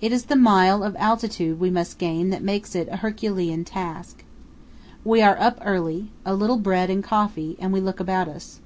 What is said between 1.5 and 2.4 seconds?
we must gain